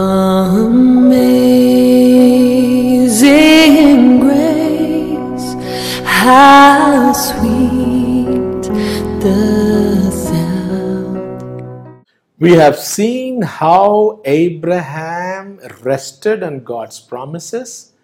[0.00, 1.10] Amazing
[4.20, 5.54] grace,
[6.04, 8.62] how sweet
[9.20, 12.04] the sound.
[12.38, 17.94] We have seen how Abraham rested on God's promises.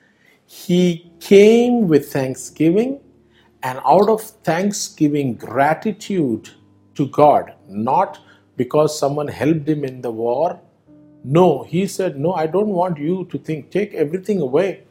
[0.47, 2.99] He came with thanksgiving
[3.63, 6.51] and out of thanksgiving, gratitude
[6.97, 8.19] to God, not
[8.57, 10.61] because someone helped him in the war.
[11.25, 14.82] No, he said, No, I don't want you to think, take everything away.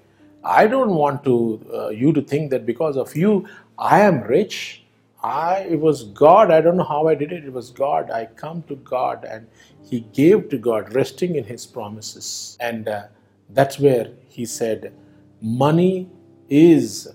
[0.44, 3.48] I don't want to uh, you to think that because of you
[3.78, 4.84] I am rich.
[5.24, 6.52] I it was God.
[6.52, 7.46] I don't know how I did it.
[7.46, 8.10] It was God.
[8.12, 9.48] I come to God and
[9.84, 12.58] He gave to God, resting in His promises.
[12.60, 13.04] And uh,
[13.52, 14.94] that's where He said,
[15.41, 16.10] money
[16.50, 17.10] is.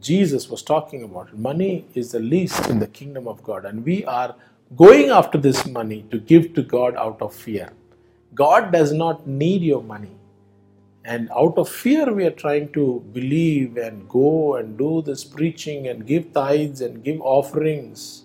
[0.00, 1.38] Jesus was talking about it.
[1.38, 4.34] Money is the least in the kingdom of God, and we are
[4.76, 7.70] going after this money to give to God out of fear.
[8.34, 10.16] God does not need your money.
[11.04, 15.88] And out of fear, we are trying to believe and go and do this preaching
[15.88, 18.24] and give tithes and give offerings.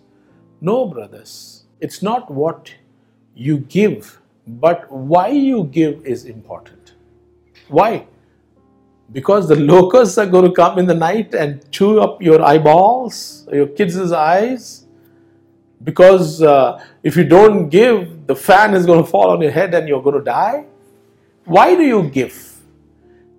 [0.62, 2.74] No, brothers, it's not what
[3.36, 6.94] you give, but why you give is important.
[7.68, 8.08] Why?
[9.12, 13.48] Because the locusts are going to come in the night and chew up your eyeballs,
[13.52, 14.86] your kids' eyes.
[15.84, 19.74] Because uh, if you don't give, the fan is going to fall on your head
[19.74, 20.64] and you're going to die.
[21.46, 22.36] Why do you give?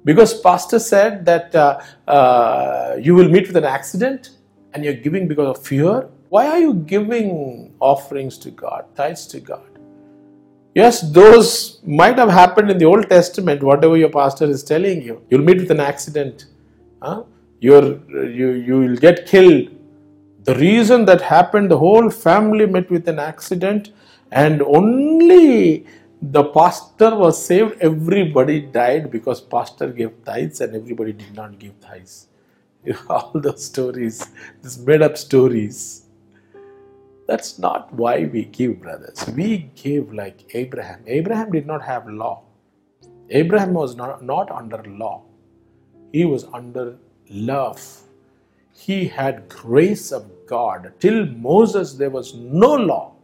[0.05, 4.31] Because pastor said that uh, uh, you will meet with an accident
[4.75, 6.09] and you're giving because of fear.
[6.29, 9.79] Why are you giving offerings to God, tithes to God?
[10.75, 15.23] Yes, those might have happened in the Old Testament, whatever your pastor is telling you.
[15.31, 16.47] You'll meet with an accident.
[17.01, 17.23] Huh?
[17.61, 19.69] You're, you, you will get killed.
[20.43, 23.93] The reason that happened, the whole family met with an accident,
[24.31, 25.87] and only
[26.23, 27.79] the pastor was saved.
[27.81, 32.29] Everybody died because pastor gave tithes and everybody did not give tithes.
[33.09, 34.27] All those stories,
[34.63, 36.07] these made up stories.
[37.27, 39.25] That's not why we give, brothers.
[39.37, 41.03] We give like Abraham.
[41.07, 42.43] Abraham did not have law.
[43.29, 45.23] Abraham was not, not under law.
[46.13, 46.97] He was under
[47.31, 47.81] love.
[48.75, 50.93] He had grace of God.
[50.99, 53.15] Till Moses, there was no law.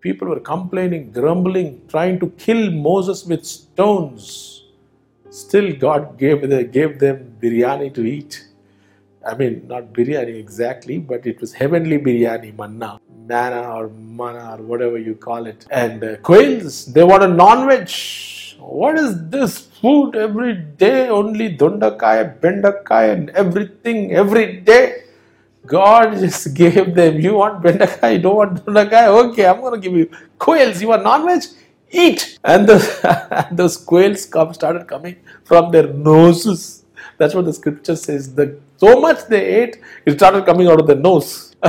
[0.00, 4.64] People were complaining, grumbling, trying to kill Moses with stones.
[5.28, 6.40] Still, God gave,
[6.72, 8.46] gave them biryani to eat.
[9.26, 14.62] I mean, not biryani exactly, but it was heavenly biryani, manna, manna or manna or
[14.62, 15.66] whatever you call it.
[15.70, 17.90] And uh, quails, they want a non veg.
[18.58, 21.08] What is this food every day?
[21.08, 24.99] Only dondakai, bendakai, and everything every day.
[25.66, 27.20] God just gave them.
[27.20, 29.06] You want bendakai, you don't want dondakai?
[29.30, 30.80] Okay, I'm going to give you quails.
[30.80, 31.42] You want non veg?
[31.90, 32.38] Eat.
[32.44, 36.84] And the, those quails come, started coming from their noses.
[37.18, 38.34] That's what the scripture says.
[38.34, 41.54] The, so much they ate, it started coming out of their nose.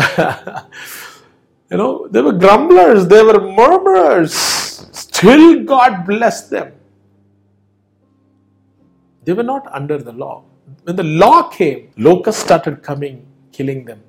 [1.70, 4.34] you know, they were grumblers, they were murmurers.
[4.34, 6.74] Still, God blessed them.
[9.26, 10.46] They were not under the law.
[10.84, 14.02] When the law came, locusts started coming, killing them.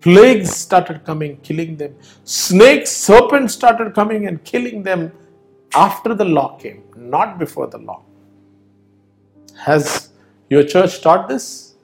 [0.00, 1.94] Plagues started coming, killing them.
[2.24, 5.12] Snakes, serpents started coming and killing them
[5.74, 8.02] after the law came, not before the law.
[9.56, 10.10] Has
[10.50, 11.74] your church taught this?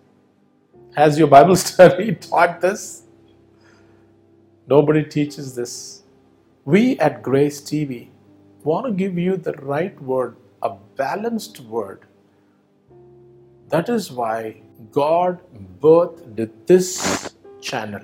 [0.96, 3.04] Has your Bible study taught this?
[4.66, 6.02] Nobody teaches this.
[6.64, 8.08] We at Grace TV
[8.64, 12.02] want to give you the right word, a balanced word.
[13.68, 15.40] That is why God
[15.80, 18.02] birthed this channel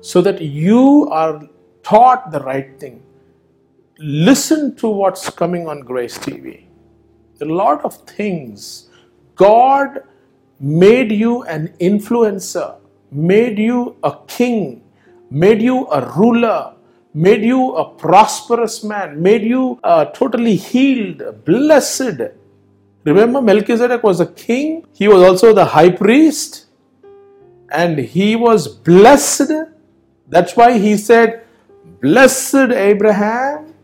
[0.00, 1.48] so that you are
[1.82, 3.02] taught the right thing.
[3.98, 6.64] Listen to what's coming on Grace TV.
[7.40, 8.88] A lot of things.
[9.34, 10.02] God
[10.58, 12.76] made you an influencer,
[13.10, 14.82] made you a king,
[15.30, 16.74] made you a ruler,
[17.14, 22.39] made you a prosperous man, made you uh, totally healed, blessed.
[23.04, 26.66] Remember, Melchizedek was a king, he was also the high priest,
[27.70, 29.52] and he was blessed.
[30.28, 31.44] That's why he said,
[32.00, 33.74] Blessed Abraham.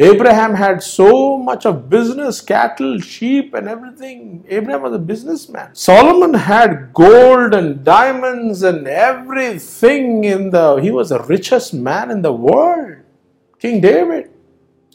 [0.00, 4.44] Abraham had so much of business, cattle, sheep, and everything.
[4.48, 5.74] Abraham was a businessman.
[5.74, 12.22] Solomon had gold and diamonds and everything in the, he was the richest man in
[12.22, 12.98] the world.
[13.58, 14.30] King David.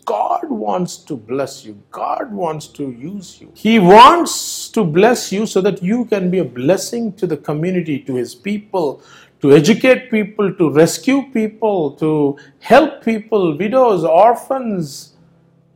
[0.05, 1.81] God wants to bless you.
[1.91, 3.51] God wants to use you.
[3.55, 7.99] He wants to bless you so that you can be a blessing to the community,
[7.99, 9.01] to His people,
[9.41, 15.13] to educate people, to rescue people, to help people, widows, orphans.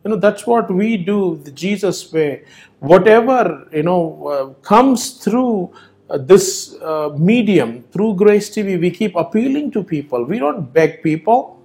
[0.04, 2.44] You know, that's what we do the Jesus way.
[2.80, 5.74] Whatever, you know, uh, comes through
[6.10, 10.24] uh, this uh, medium, through Grace TV, we keep appealing to people.
[10.24, 11.57] We don't beg people.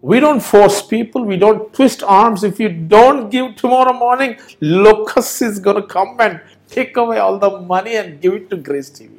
[0.00, 1.24] We don't force people.
[1.24, 2.44] We don't twist arms.
[2.44, 7.38] If you don't give tomorrow morning, Locust is going to come and take away all
[7.38, 9.10] the money and give it to Grace TV.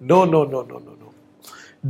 [0.00, 1.14] No, no, no, no, no, no.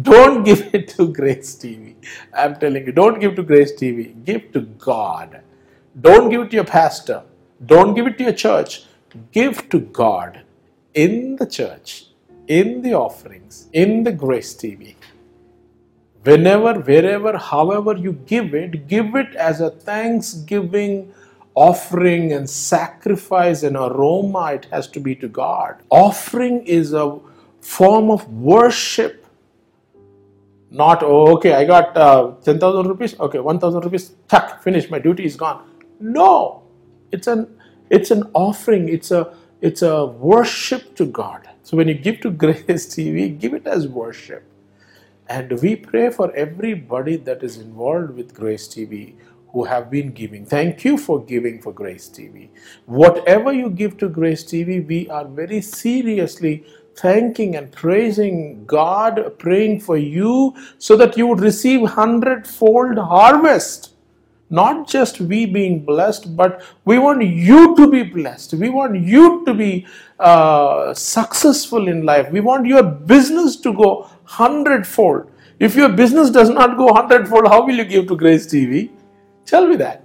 [0.02, 1.94] Don't give it to Grace TV.
[2.32, 4.24] I'm telling you, don't give to Grace TV.
[4.24, 5.42] Give to God.
[6.00, 7.24] Don't give it to your pastor.
[7.64, 8.84] Don't give it to your church.
[9.32, 10.42] Give to God
[10.94, 12.06] in the church,
[12.46, 14.94] in the offerings, in the Grace TV.
[16.28, 21.12] Whenever, wherever, however you give it, give it as a thanksgiving
[21.54, 24.52] offering and sacrifice and aroma.
[24.52, 25.82] It has to be to God.
[25.90, 27.18] Offering is a
[27.60, 29.26] form of worship.
[30.70, 35.24] Not, oh, okay, I got uh, 10,000 rupees, okay, 1,000 rupees, tuck, finish, my duty
[35.24, 35.64] is gone.
[35.98, 36.62] No,
[37.10, 37.48] it's an
[37.90, 38.88] it's an offering.
[38.88, 41.48] It's a it's a worship to God.
[41.62, 44.44] So when you give to Grace TV, give it as worship.
[45.28, 49.14] And we pray for everybody that is involved with Grace TV
[49.52, 50.46] who have been giving.
[50.46, 52.48] Thank you for giving for Grace TV.
[52.86, 56.64] Whatever you give to Grace TV, we are very seriously
[56.96, 63.92] thanking and praising God, praying for you so that you would receive hundredfold harvest
[64.50, 68.54] not just we being blessed, but we want you to be blessed.
[68.54, 69.86] We want you to be
[70.18, 72.30] uh, successful in life.
[72.30, 75.30] We want your business to go hundredfold.
[75.58, 78.90] If your business does not go hundredfold, how will you give to Grace TV?
[79.46, 80.04] Tell me that.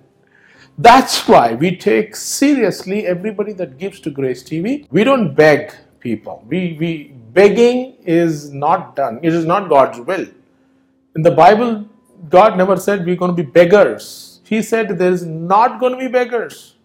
[0.77, 4.87] That's why we take seriously everybody that gives to Grace TV.
[4.91, 6.43] We don't beg people.
[6.47, 9.19] We, we begging is not done.
[9.21, 10.27] It is not God's will.
[11.15, 11.87] In the Bible,
[12.29, 15.99] God never said we're going to be beggars he said there is not going to
[15.99, 16.75] be beggars.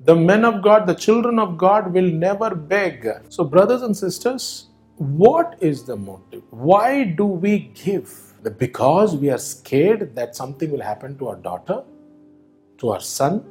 [0.00, 3.08] The men of God, the children of God will never beg.
[3.28, 4.66] So, brothers and sisters,
[4.96, 6.42] what is the motive?
[6.50, 8.32] Why do we give?
[8.58, 11.82] Because we are scared that something will happen to our daughter,
[12.78, 13.44] to our son.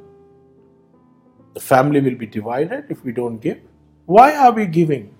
[1.54, 3.60] The family will be divided if we don't give.
[4.06, 5.14] Why are we giving?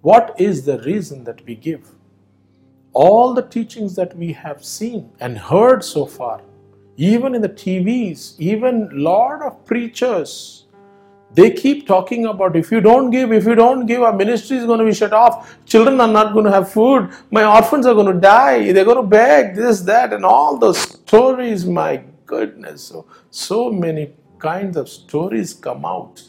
[0.00, 1.90] What is the reason that we give?
[2.92, 6.40] All the teachings that we have seen and heard so far
[6.96, 10.63] even in the TVs, even lot of preachers,
[11.34, 14.66] they keep talking about if you don't give, if you don't give, our ministry is
[14.66, 15.56] going to be shut off.
[15.66, 17.10] Children are not going to have food.
[17.30, 18.72] My orphans are going to die.
[18.72, 21.66] They're going to beg this, that, and all those stories.
[21.66, 26.22] My goodness, so so many kinds of stories come out.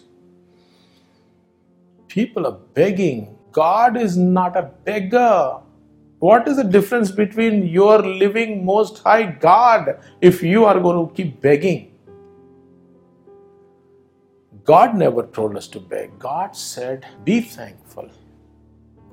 [2.08, 3.38] People are begging.
[3.52, 5.60] God is not a beggar.
[6.20, 11.14] What is the difference between your living most high God if you are going to
[11.16, 11.95] keep begging?
[14.66, 16.18] God never told us to beg.
[16.20, 18.10] God said, Be thankful,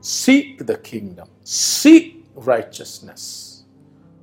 [0.01, 3.65] seek the kingdom, seek righteousness.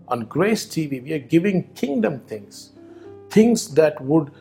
[0.07, 2.71] On Grace TV, we are giving kingdom things,
[3.29, 4.31] things that would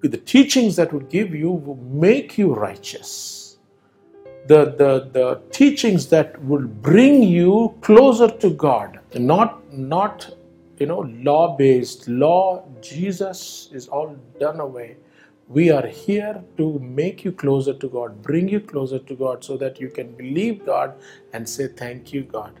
[0.00, 3.38] the teachings that would give you, will make you righteous
[4.48, 10.34] the, the, the teachings that will bring you closer to God, not, not
[10.78, 12.08] you know, law based.
[12.08, 14.96] Law, Jesus is all done away.
[15.48, 19.56] We are here to make you closer to God, bring you closer to God so
[19.56, 20.94] that you can believe God
[21.32, 22.60] and say, Thank you, God.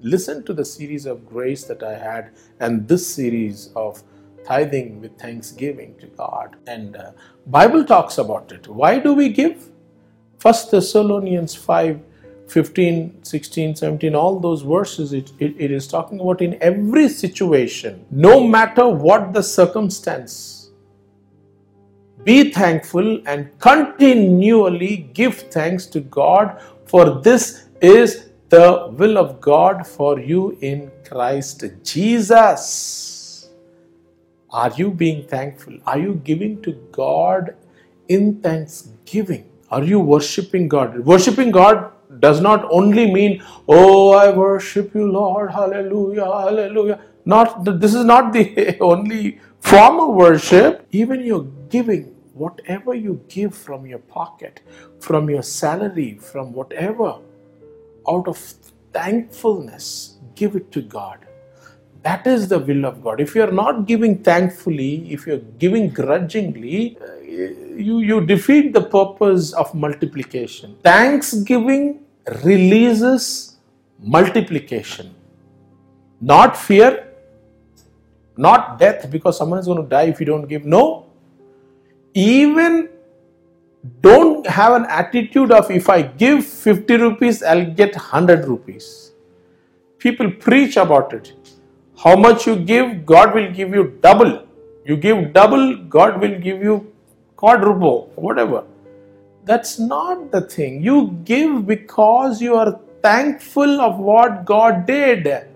[0.00, 4.02] Listen to the series of grace that I had and this series of
[4.46, 6.56] tithing with thanksgiving to God.
[6.66, 7.12] And uh,
[7.46, 8.66] Bible talks about it.
[8.68, 9.70] Why do we give?
[10.38, 12.00] First Thessalonians 5
[12.48, 18.04] 15, 16, 17, all those verses, it, it, it is talking about in every situation,
[18.10, 20.61] no matter what the circumstance,
[22.24, 29.86] be thankful and continually give thanks to God, for this is the will of God
[29.86, 33.48] for you in Christ Jesus.
[34.50, 35.78] Are you being thankful?
[35.86, 37.54] Are you giving to God
[38.08, 39.48] in thanksgiving?
[39.70, 40.98] Are you worshiping God?
[40.98, 47.00] Worshipping God does not only mean, oh, I worship you, Lord, hallelujah, hallelujah.
[47.24, 50.86] Not this is not the only form of worship.
[50.90, 54.60] Even your giving, whatever you give from your pocket,
[55.00, 57.18] from your salary, from whatever,
[58.08, 58.38] out of
[58.92, 61.20] thankfulness, give it to God.
[62.02, 63.20] That is the will of God.
[63.20, 68.74] If you are not giving thankfully, if you are giving grudgingly, uh, you, you defeat
[68.74, 70.76] the purpose of multiplication.
[70.82, 72.00] Thanksgiving
[72.44, 73.56] releases
[74.00, 75.14] multiplication,
[76.20, 77.08] not fear,
[78.36, 80.64] Not death because someone is going to die if you don't give.
[80.66, 81.06] No.
[82.14, 82.88] Even
[84.00, 89.12] don't have an attitude of if I give 50 rupees, I'll get 100 rupees.
[89.98, 91.32] People preach about it.
[91.96, 94.46] How much you give, God will give you double.
[94.84, 96.92] You give double, God will give you
[97.36, 98.64] quadruple, whatever.
[99.44, 100.82] That's not the thing.
[100.82, 105.46] You give because you are thankful of what God did.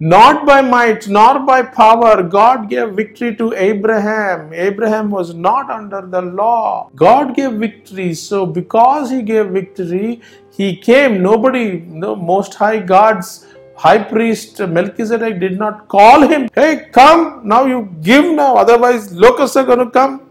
[0.00, 2.22] Not by might, nor by power.
[2.22, 4.52] God gave victory to Abraham.
[4.52, 6.88] Abraham was not under the law.
[6.94, 8.14] God gave victory.
[8.14, 10.20] So, because He gave victory,
[10.52, 11.20] He came.
[11.20, 13.46] Nobody, no Most High God's
[13.78, 19.56] high priest Melchizedek did not call him, Hey, come, now you give now, otherwise locusts
[19.56, 20.22] are going to come.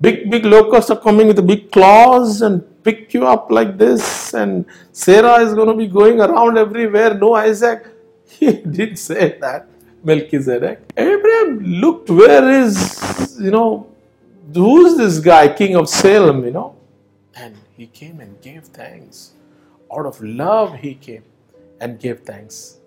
[0.00, 4.64] Big, big locusts are coming with big claws and pick you up like this, and
[4.92, 7.14] Sarah is going to be going around everywhere.
[7.14, 7.91] No, Isaac.
[8.38, 9.68] He didn't say that,
[10.02, 10.80] Melchizedek.
[10.96, 13.86] Abraham looked, where is, you know,
[14.54, 16.74] who's this guy, king of Salem, you know?
[17.34, 19.32] And he came and gave thanks.
[19.94, 21.24] Out of love, he came
[21.80, 22.78] and gave thanks.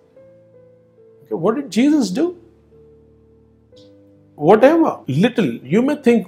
[1.24, 2.38] Okay, what did Jesus do?
[4.36, 6.28] Whatever, little, you may think,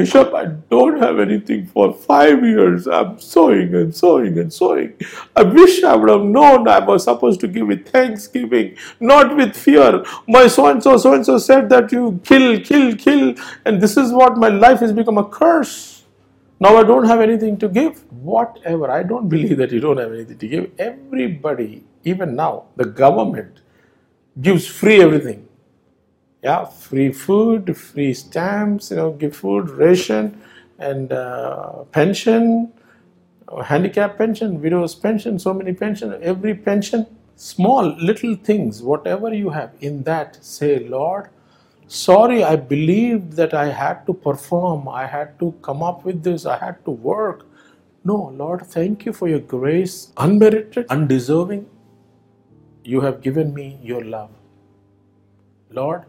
[0.00, 2.86] Bishop, I don't have anything for five years.
[2.86, 4.94] I'm sowing and sowing and sowing.
[5.36, 9.54] I wish I would have known I was supposed to give with thanksgiving, not with
[9.54, 10.02] fear.
[10.26, 13.34] My so and so, so and so said that you kill, kill, kill,
[13.66, 16.04] and this is what my life has become a curse.
[16.60, 18.02] Now I don't have anything to give.
[18.10, 18.90] Whatever.
[18.90, 20.70] I don't believe that you don't have anything to give.
[20.78, 23.60] Everybody, even now, the government
[24.40, 25.46] gives free everything
[26.42, 30.40] yeah free food free stamps you know give food ration
[30.78, 32.72] and uh, pension
[33.66, 37.06] handicap pension widows pension so many pension every pension
[37.36, 41.28] small little things whatever you have in that say lord
[41.88, 46.46] sorry i believed that i had to perform i had to come up with this
[46.46, 47.46] i had to work.
[48.04, 51.66] No lord thank you for your grace unmerited undeserving.
[52.84, 54.30] You have given me your love.
[55.70, 56.04] Lord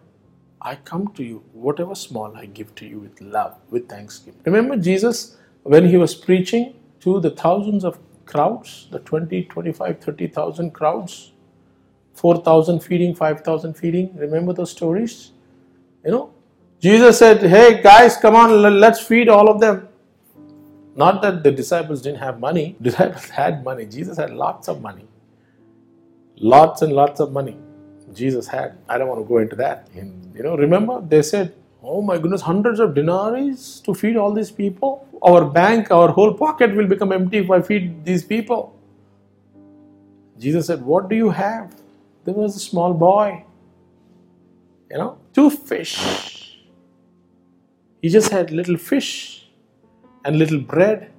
[0.64, 4.40] I come to you, whatever small I give to you with love, with thanksgiving.
[4.46, 10.72] Remember Jesus when he was preaching to the thousands of crowds, the 20, 25, 30,000
[10.72, 11.32] crowds,
[12.14, 14.16] 4,000 feeding, 5,000 feeding.
[14.16, 15.32] Remember those stories?
[16.06, 16.34] You know,
[16.80, 19.88] Jesus said, Hey guys, come on, let's feed all of them.
[20.96, 23.86] Not that the disciples didn't have money, disciples had money.
[23.86, 25.08] Jesus had lots of money.
[26.38, 27.58] Lots and lots of money.
[28.16, 28.78] Jesus had.
[28.90, 29.88] I don't want to go into that.
[29.96, 31.54] And, you know, remember they said,
[31.84, 35.08] "Oh my goodness, hundreds of denaries to feed all these people.
[35.22, 38.74] Our bank, our whole pocket will become empty if I feed these people."
[40.40, 41.76] Jesus said, "What do you have?"
[42.26, 43.44] There was a small boy.
[44.92, 45.96] You know, two fish.
[48.02, 49.10] He just had little fish
[50.26, 51.12] and little bread,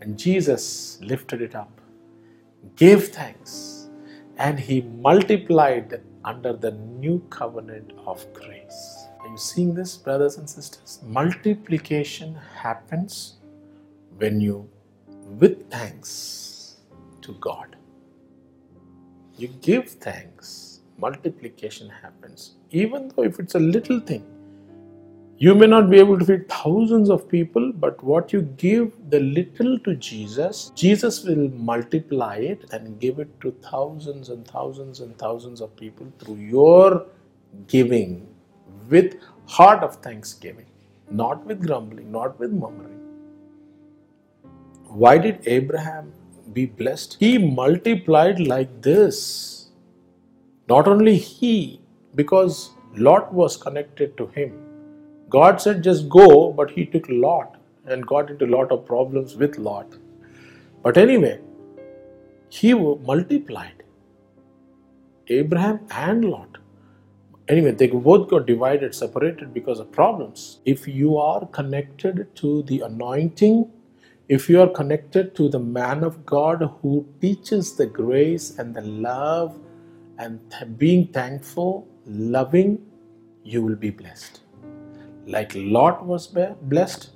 [0.00, 1.80] and Jesus lifted it up,
[2.76, 3.88] gave thanks,
[4.36, 9.06] and he multiplied under the new covenant of grace.
[9.20, 11.00] Are you seeing this, brothers and sisters?
[11.04, 13.36] Multiplication happens
[14.18, 14.68] when you,
[15.38, 16.76] with thanks
[17.22, 17.76] to God,
[19.36, 22.56] you give thanks, multiplication happens.
[22.70, 24.24] Even though if it's a little thing,
[25.38, 29.18] you may not be able to feed thousands of people, but what you give the
[29.18, 35.18] little to Jesus, Jesus will multiply it and give it to thousands and thousands and
[35.18, 37.06] thousands of people through your
[37.66, 38.28] giving
[38.88, 40.66] with heart of thanksgiving,
[41.10, 43.00] not with grumbling, not with murmuring.
[44.84, 46.12] Why did Abraham
[46.52, 47.16] be blessed?
[47.18, 49.70] He multiplied like this.
[50.68, 51.80] Not only he,
[52.14, 54.73] because Lot was connected to him
[55.34, 59.34] God said, just go, but he took Lot and got into a lot of problems
[59.36, 59.96] with Lot.
[60.82, 61.40] But anyway,
[62.48, 63.82] he multiplied
[65.28, 66.58] Abraham and Lot.
[67.48, 70.60] Anyway, they both got divided, separated because of problems.
[70.64, 73.70] If you are connected to the anointing,
[74.28, 78.82] if you are connected to the man of God who teaches the grace and the
[78.82, 79.58] love
[80.18, 80.40] and
[80.78, 82.78] being thankful, loving,
[83.42, 84.40] you will be blessed.
[85.26, 87.10] Like Lot was blessed,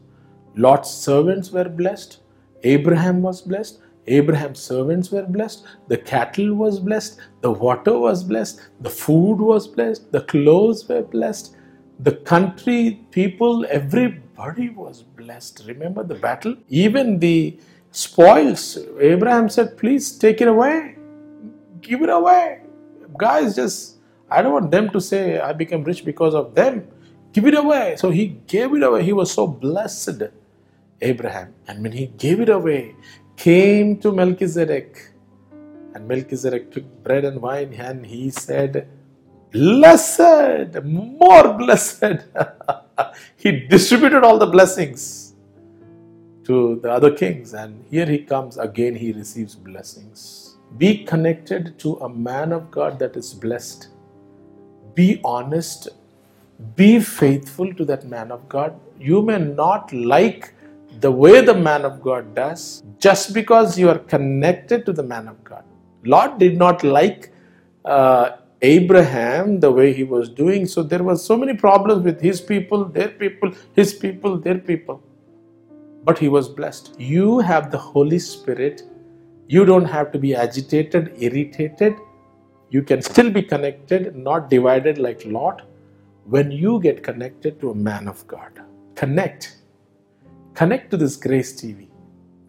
[0.56, 2.20] Lot's servants were blessed,
[2.64, 8.60] Abraham was blessed, Abraham's servants were blessed, the cattle was blessed, the water was blessed,
[8.80, 11.56] the food was blessed, the clothes were blessed,
[12.00, 15.64] the country, people, everybody was blessed.
[15.66, 16.56] Remember the battle?
[16.68, 17.58] Even the
[17.90, 20.96] spoils, Abraham said, Please take it away,
[21.80, 22.62] give it away.
[23.18, 23.96] Guys, just
[24.30, 26.86] I don't want them to say I became rich because of them.
[27.32, 27.96] Give it away.
[27.96, 29.02] So he gave it away.
[29.04, 30.22] He was so blessed,
[31.00, 31.54] Abraham.
[31.66, 32.94] And when he gave it away,
[33.36, 35.12] came to Melchizedek.
[35.94, 38.88] And Melchizedek took bread and wine and he said,
[39.50, 42.26] Blessed, more blessed.
[43.36, 45.34] he distributed all the blessings
[46.44, 47.54] to the other kings.
[47.54, 50.56] And here he comes again, he receives blessings.
[50.76, 53.88] Be connected to a man of God that is blessed.
[54.94, 55.88] Be honest.
[56.76, 58.78] Be faithful to that man of God.
[58.98, 60.54] You may not like
[61.00, 65.28] the way the man of God does just because you are connected to the man
[65.28, 65.64] of God.
[66.04, 67.32] Lot did not like
[67.84, 68.30] uh,
[68.62, 72.86] Abraham the way he was doing, so there was so many problems with his people,
[72.86, 75.02] their people, his people, their people.
[76.04, 76.98] But he was blessed.
[76.98, 78.82] You have the Holy Spirit.
[79.48, 81.94] You don't have to be agitated, irritated.
[82.70, 85.62] You can still be connected, not divided like Lot.
[86.28, 88.60] When you get connected to a man of God,
[88.94, 89.56] connect
[90.54, 91.88] connect to this Grace TV.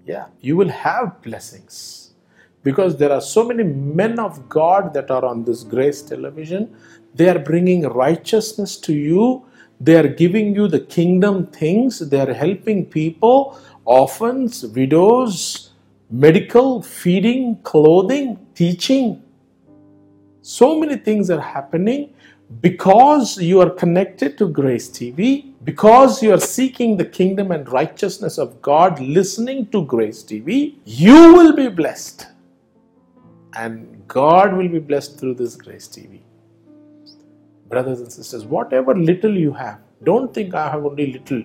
[0.05, 2.13] Yeah, you will have blessings
[2.61, 6.75] because there are so many men of God that are on this Grace television.
[7.15, 9.45] They are bringing righteousness to you.
[9.79, 11.99] They are giving you the kingdom things.
[11.99, 15.69] They are helping people, orphans, widows,
[16.11, 19.23] medical, feeding, clothing, teaching.
[20.41, 22.13] So many things are happening
[22.61, 28.37] because you are connected to Grace TV, because you are seeking the kingdom and righteousness
[28.37, 32.27] of God, listening to Grace TV, you will be blessed.
[33.55, 36.21] And God will be blessed through this Grace TV.
[37.67, 41.43] Brothers and sisters, whatever little you have, don't think I have only little.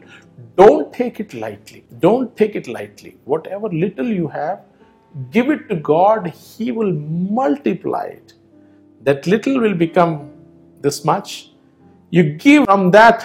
[0.56, 1.84] Don't take it lightly.
[1.98, 3.18] Don't take it lightly.
[3.24, 4.62] Whatever little you have,
[5.30, 6.28] give it to God.
[6.28, 8.34] He will multiply it.
[9.02, 10.30] That little will become
[10.84, 11.50] this much.
[12.10, 13.18] You give from that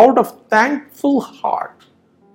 [0.00, 1.86] out of thankful heart,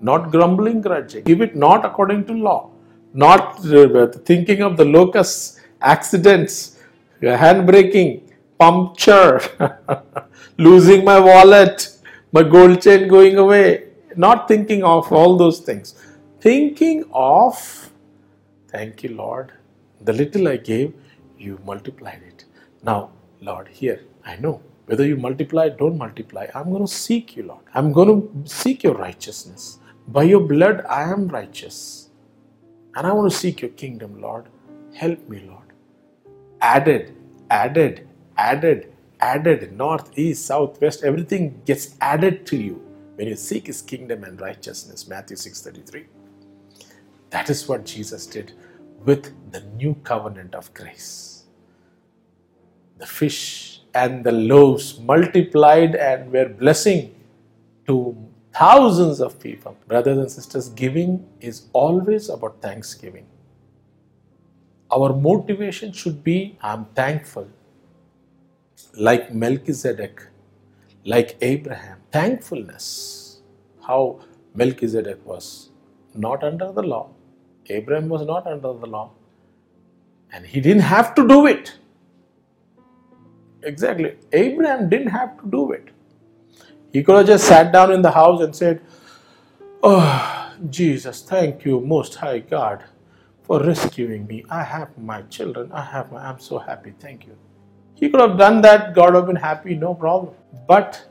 [0.02, 1.24] not grumbling, grudging.
[1.24, 2.72] Give it not according to law,
[3.14, 6.78] not uh, thinking of the locust accidents,
[7.22, 8.12] hand breaking,
[8.58, 9.40] puncture,
[10.58, 11.90] losing my wallet,
[12.32, 13.86] my gold chain going away.
[14.16, 15.96] Not thinking of all those things.
[16.42, 17.92] Thinking of,
[18.68, 19.54] thank you, Lord,
[20.02, 20.94] the little I gave,
[21.38, 22.46] you multiplied it.
[22.84, 26.48] Now, Lord, here, I know whether you multiply, don't multiply.
[26.54, 27.64] I'm going to seek you, Lord.
[27.74, 29.80] I'm going to seek your righteousness.
[30.08, 32.10] By your blood, I am righteous.
[32.96, 34.48] And I want to seek your kingdom, Lord.
[34.94, 35.74] Help me, Lord.
[36.62, 37.16] Added,
[37.50, 42.76] added, added, added, north, east, south, west, everything gets added to you
[43.16, 45.08] when you seek his kingdom and righteousness.
[45.08, 46.06] Matthew 6:33.
[47.32, 48.54] That is what Jesus did
[49.06, 51.46] with the new covenant of grace.
[52.98, 57.16] The fish and the loaves multiplied and were blessing
[57.88, 58.16] to
[58.54, 59.76] thousands of people.
[59.88, 63.26] Brothers and sisters, giving is always about thanksgiving.
[64.92, 67.48] Our motivation should be I'm thankful,
[68.98, 70.22] like Melchizedek,
[71.06, 72.00] like Abraham.
[72.12, 73.42] Thankfulness,
[73.86, 74.22] how
[74.56, 75.70] Melchizedek was
[76.16, 77.10] not under the law,
[77.68, 79.12] Abraham was not under the law,
[80.34, 81.76] and he didn't have to do it.
[83.70, 84.14] Exactly.
[84.34, 85.90] Abraham didn't have to do it.
[86.92, 88.82] He could have just sat down in the house and said,
[89.84, 92.84] Oh, Jesus, thank you, Most High God,
[93.44, 94.44] for rescuing me.
[94.50, 95.72] I have my children.
[95.72, 96.94] I have my, I'm so happy.
[97.00, 97.38] Thank you.
[97.94, 98.96] He could have done that.
[98.96, 100.34] God would have been happy, no problem.
[100.68, 101.06] But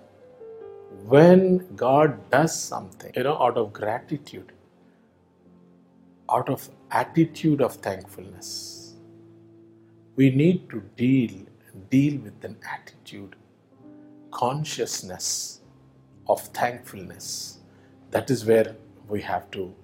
[1.14, 4.52] when God does something, you know, out of gratitude,
[6.28, 8.94] out of attitude of thankfulness,
[10.16, 11.47] we need to deal
[11.90, 13.36] deal with an attitude,
[14.30, 15.60] consciousness
[16.28, 17.58] of thankfulness.
[18.10, 18.76] That is where
[19.08, 19.74] we have to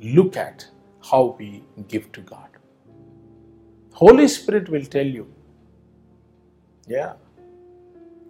[0.00, 0.66] look at
[1.10, 2.48] how we give to God.
[3.92, 5.26] Holy Spirit will tell you.
[6.86, 7.14] Yeah.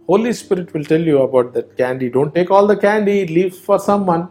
[0.07, 2.09] Holy Spirit will tell you about that candy.
[2.09, 4.29] Don't take all the candy, leave for someone.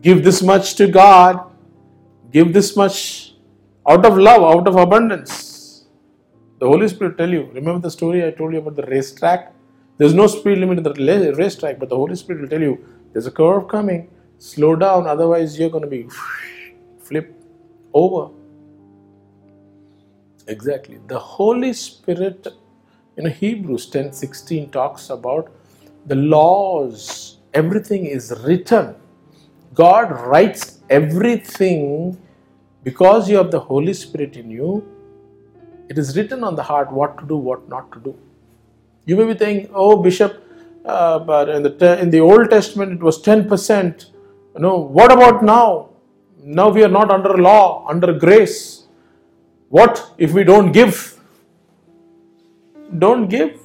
[0.00, 1.44] Give this much to God.
[2.32, 3.34] Give this much
[3.88, 5.57] out of love, out of abundance.
[6.58, 7.50] The Holy Spirit will tell you.
[7.54, 9.54] Remember the story I told you about the racetrack?
[9.96, 13.26] There's no speed limit in the racetrack, but the Holy Spirit will tell you there's
[13.26, 14.10] a curve coming.
[14.38, 16.08] Slow down, otherwise you're going to be
[17.00, 17.34] flip
[17.94, 18.30] over.
[20.48, 20.98] Exactly.
[21.06, 22.46] The Holy Spirit,
[23.16, 25.52] you know, Hebrews 10 16 talks about
[26.06, 28.96] the laws, everything is written.
[29.74, 32.18] God writes everything
[32.82, 34.84] because you have the Holy Spirit in you.
[35.88, 38.18] It is written on the heart what to do, what not to do.
[39.06, 40.44] You may be thinking, oh, Bishop,
[40.84, 44.06] uh, but in the, te- in the Old Testament it was 10%.
[44.54, 45.90] You know, what about now?
[46.42, 48.86] Now we are not under law, under grace.
[49.68, 51.18] What if we don't give?
[52.98, 53.60] Don't give.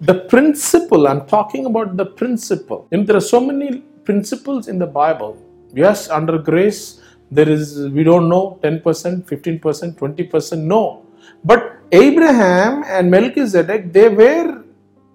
[0.00, 2.88] The principle, I'm talking about the principle.
[2.92, 5.40] And there are so many principles in the Bible.
[5.72, 11.03] Yes, under grace, there is, we don't know, 10%, 15%, 20%, no.
[11.44, 14.64] But Abraham and Melchizedek, they were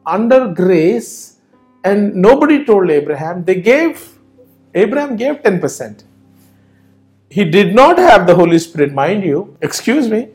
[0.06, 1.38] under grace
[1.84, 3.44] and nobody told Abraham.
[3.44, 4.20] They gave,
[4.74, 6.04] Abraham gave 10%.
[7.30, 9.56] He did not have the Holy Spirit, mind you.
[9.62, 10.30] Excuse me.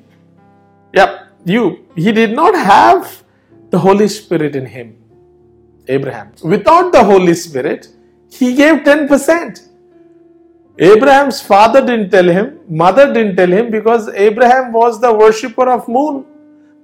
[0.92, 1.86] Yep, you.
[1.96, 3.24] He did not have
[3.70, 4.96] the Holy Spirit in him.
[5.88, 6.32] Abraham.
[6.42, 7.88] Without the Holy Spirit,
[8.30, 9.68] he gave 10%.
[10.78, 15.86] Abraham's father didn't tell him, mother didn't tell him because Abraham was the worshipper of
[15.86, 16.26] moon.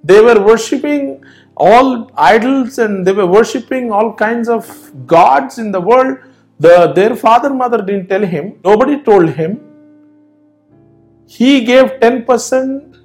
[0.04, 1.24] They were worshipping
[1.56, 6.18] all idols and they were worshipping all kinds of gods in the world.
[6.60, 9.60] The, their father mother didn't tell him, nobody told him.
[11.26, 12.96] He gave 10%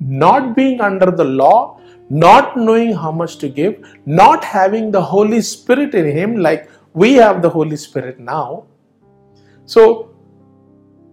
[0.00, 1.80] not being under the law,
[2.10, 7.14] not knowing how much to give, not having the Holy Spirit in him like we
[7.14, 8.66] have the Holy Spirit now.
[9.64, 10.13] So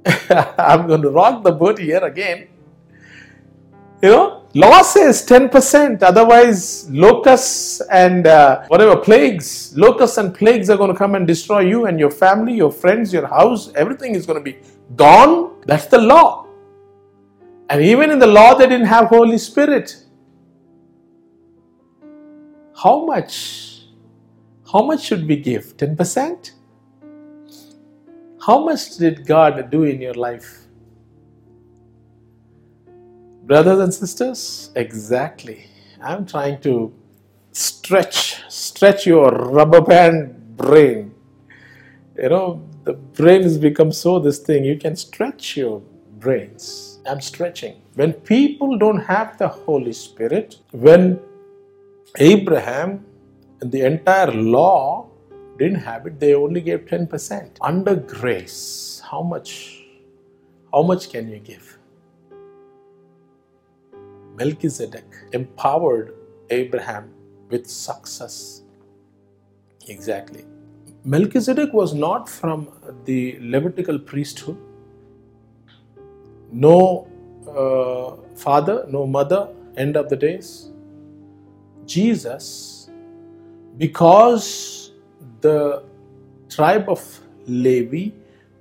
[0.58, 2.48] I'm going to rock the boat here again.
[4.02, 10.78] You know, law says 10%, otherwise, locusts and uh, whatever plagues, locusts and plagues are
[10.78, 14.26] going to come and destroy you and your family, your friends, your house, everything is
[14.26, 14.58] going to be
[14.96, 15.62] gone.
[15.68, 16.48] That's the law.
[17.70, 20.04] And even in the law, they didn't have Holy Spirit.
[22.76, 23.86] How much?
[24.72, 25.78] How much should we give?
[25.78, 26.52] 10%?
[28.46, 30.66] How much did God do in your life?
[33.44, 35.68] Brothers and sisters, exactly.
[36.02, 36.92] I'm trying to
[37.52, 41.14] stretch, stretch your rubber band brain.
[42.18, 45.82] You know, the brain has become so this thing, you can stretch your
[46.18, 47.00] brains.
[47.06, 47.80] I'm stretching.
[47.94, 51.20] When people don't have the Holy Spirit, when
[52.18, 53.06] Abraham
[53.60, 55.11] and the entire law
[55.62, 57.58] didn't have it, they only gave 10%.
[57.62, 59.52] Under grace, how much?
[60.74, 61.78] How much can you give?
[64.36, 66.14] Melchizedek empowered
[66.50, 67.12] Abraham
[67.50, 68.64] with success.
[69.88, 70.46] Exactly.
[71.04, 72.68] Melchizedek was not from
[73.06, 74.58] the Levitical priesthood.
[76.52, 77.08] No
[77.48, 80.70] uh, father, no mother, end of the days.
[81.86, 82.90] Jesus,
[83.78, 84.81] because
[85.42, 85.84] the
[86.50, 87.02] tribe of
[87.48, 88.12] Levi,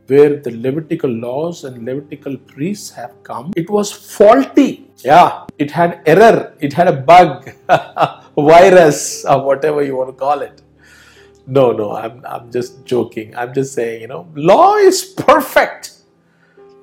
[0.06, 4.90] where the Levitical laws and Levitical priests have come, it was faulty.
[4.98, 7.50] Yeah, it had error, it had a bug,
[8.36, 10.62] virus, or whatever you want to call it.
[11.46, 13.34] No, no, I'm, I'm just joking.
[13.36, 15.94] I'm just saying, you know, law is perfect.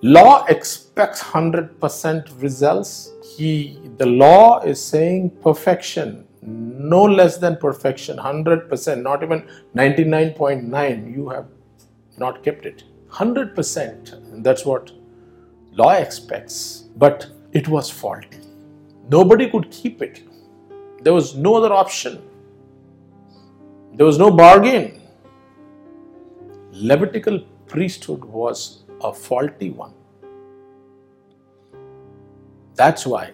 [0.01, 3.11] Law expects 100% results.
[3.35, 11.13] He, the law is saying perfection, no less than perfection, 100%, not even 99.9.
[11.13, 11.47] You have
[12.17, 12.83] not kept it.
[13.09, 14.43] 100%.
[14.43, 14.91] That's what
[15.71, 16.85] law expects.
[16.95, 18.39] But it was faulty.
[19.09, 20.23] Nobody could keep it.
[21.03, 22.21] There was no other option.
[23.93, 25.01] There was no bargain.
[26.71, 29.93] Levitical priesthood was a faulty one.
[32.75, 33.33] That's why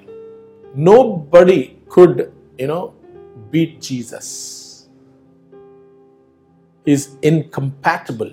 [0.73, 2.93] nobody could, you know,
[3.53, 4.89] beat Jesus.
[6.85, 8.31] He's incompatible.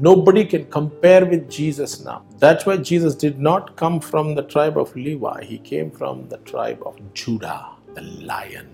[0.00, 2.24] Nobody can compare with Jesus now.
[2.38, 5.44] That's why Jesus did not come from the tribe of Levi.
[5.44, 8.68] He came from the tribe of Judah, the lion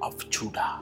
[0.00, 0.80] of Judah.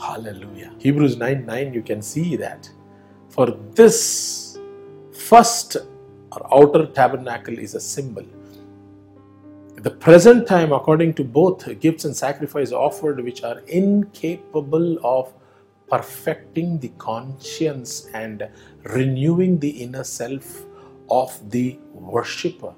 [0.00, 0.72] Hallelujah.
[0.78, 2.68] Hebrews 9 9, you can see that.
[3.28, 4.58] For this
[5.12, 5.76] first
[6.32, 8.26] or outer tabernacle is a symbol.
[9.82, 15.32] The present time, according to both gifts and sacrifice offered, which are incapable of
[15.90, 18.48] perfecting the conscience and
[18.84, 20.64] renewing the inner self
[21.10, 22.72] of the worshipper.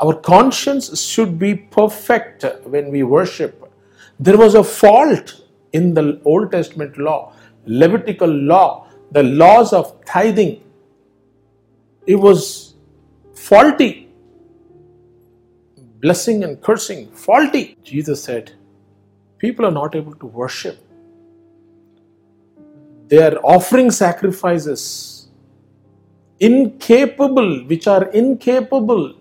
[0.00, 3.72] Our conscience should be perfect when we worship.
[4.18, 5.40] There was a fault
[5.72, 7.32] in the Old Testament law,
[7.64, 10.64] Levitical law, the laws of tithing.
[12.08, 12.74] It was
[13.34, 14.05] faulty.
[16.00, 17.76] Blessing and cursing, faulty.
[17.82, 18.52] Jesus said,
[19.38, 20.78] People are not able to worship.
[23.08, 25.28] They are offering sacrifices
[26.40, 29.14] incapable, which are incapable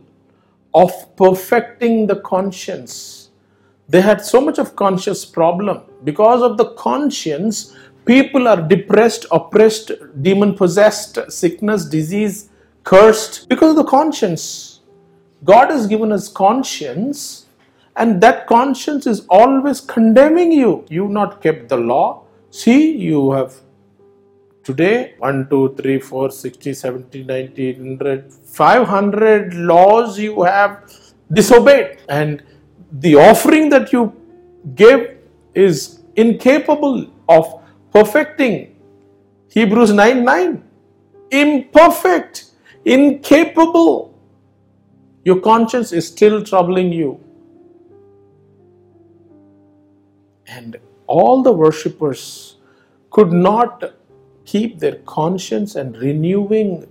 [0.74, 3.30] of perfecting the conscience.
[3.88, 5.82] They had so much of conscious problem.
[6.04, 12.50] Because of the conscience, people are depressed, oppressed, demon possessed, sickness, disease,
[12.84, 14.75] cursed because of the conscience.
[15.44, 17.46] God has given us conscience,
[17.96, 20.86] and that conscience is always condemning you.
[20.90, 22.24] You not kept the law.
[22.50, 23.54] See, you have
[24.64, 30.92] today 1 2 3 4 60 70 90 100 500 laws you have
[31.32, 32.42] disobeyed and
[32.92, 34.12] the offering that you
[34.74, 35.18] gave
[35.54, 38.76] is incapable of perfecting.
[39.50, 40.64] Hebrews 9 9.
[41.32, 42.46] Imperfect,
[42.84, 44.15] incapable.
[45.26, 47.20] Your conscience is still troubling you.
[50.46, 52.58] And all the worshippers
[53.10, 53.96] could not
[54.46, 56.88] keep their conscience and renewing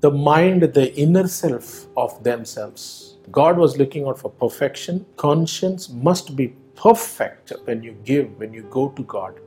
[0.00, 3.18] the mind, the inner self of themselves.
[3.30, 5.04] God was looking out for perfection.
[5.18, 9.38] Conscience must be perfect when you give, when you go to God,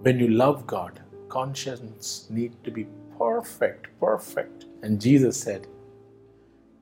[0.00, 1.00] when you love God.
[1.28, 4.64] Conscience need to be perfect, perfect.
[4.82, 5.68] And Jesus said,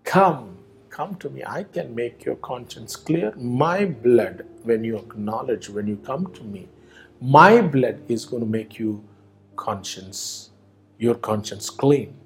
[0.04, 0.58] Come,
[0.90, 1.42] come to me.
[1.46, 3.32] I can make your conscience clear.
[3.36, 6.68] My blood, when you acknowledge, when you come to me,
[7.20, 9.04] my blood is going to make you
[9.56, 10.50] conscience,
[10.98, 12.16] your conscience clean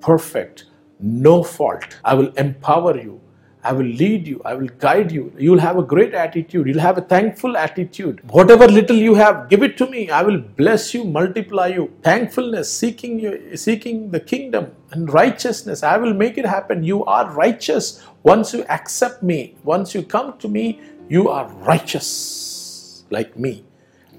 [0.00, 0.66] perfect,
[1.00, 1.98] no fault.
[2.04, 3.20] I will empower you.
[3.62, 4.40] I will lead you.
[4.44, 5.32] I will guide you.
[5.36, 6.66] You'll have a great attitude.
[6.66, 8.20] You'll have a thankful attitude.
[8.30, 10.08] Whatever little you have, give it to me.
[10.08, 11.92] I will bless you, multiply you.
[12.02, 15.82] Thankfulness, seeking you, seeking the kingdom and righteousness.
[15.82, 16.82] I will make it happen.
[16.82, 19.56] You are righteous once you accept me.
[19.62, 23.64] Once you come to me, you are righteous like me.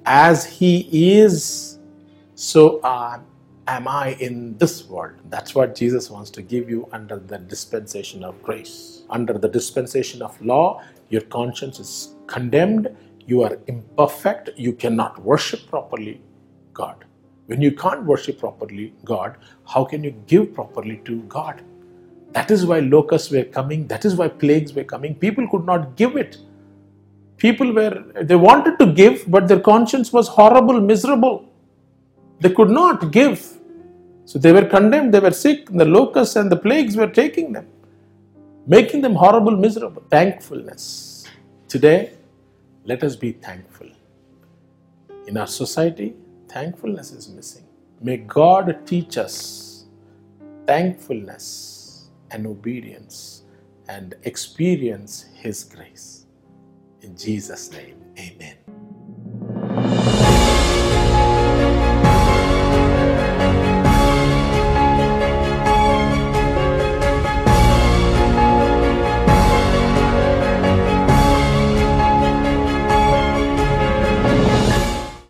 [0.05, 1.79] As He is,
[2.35, 3.25] so am
[3.67, 5.15] am I in this world?
[5.29, 9.03] That's what Jesus wants to give you under the dispensation of grace.
[9.09, 12.89] Under the dispensation of law, your conscience is condemned,
[13.27, 16.21] you are imperfect, you cannot worship properly
[16.73, 17.05] God.
[17.47, 21.63] When you can't worship properly God, how can you give properly to God?
[22.33, 25.15] That is why locusts were coming, that is why plagues were coming.
[25.15, 26.37] People could not give it.
[27.37, 31.50] People were, they wanted to give, but their conscience was horrible, miserable.
[32.41, 33.59] They could not give.
[34.25, 37.53] So they were condemned, they were sick, and the locusts and the plagues were taking
[37.53, 37.67] them,
[38.67, 40.03] making them horrible, miserable.
[40.09, 41.25] Thankfulness.
[41.69, 42.11] Today,
[42.85, 43.89] let us be thankful.
[45.27, 46.15] In our society,
[46.49, 47.65] thankfulness is missing.
[48.01, 49.85] May God teach us
[50.67, 53.43] thankfulness and obedience
[53.89, 56.25] and experience His grace.
[57.01, 58.60] In Jesus' name, amen.